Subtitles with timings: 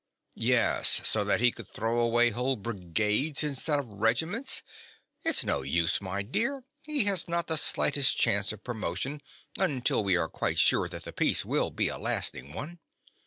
[0.35, 4.63] Yes, so that he could throw away whole brigades instead of regiments.
[5.23, 9.21] It's no use, my dear: he has not the slightest chance of promotion
[9.59, 12.79] until we are quite sure that the peace will be a lasting one.